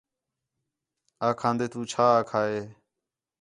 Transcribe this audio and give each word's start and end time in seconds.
آکھان٘دے 1.27 1.65
تُو 1.71 1.79
چھا 1.91 2.05
آکھا 2.19 2.41
ہِے 2.49 2.61